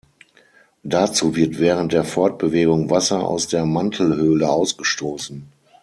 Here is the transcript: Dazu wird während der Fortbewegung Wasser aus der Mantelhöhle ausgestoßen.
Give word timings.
Dazu 0.81 1.35
wird 1.35 1.59
während 1.59 1.93
der 1.93 2.03
Fortbewegung 2.03 2.89
Wasser 2.89 3.23
aus 3.23 3.47
der 3.47 3.65
Mantelhöhle 3.67 4.49
ausgestoßen. 4.49 5.47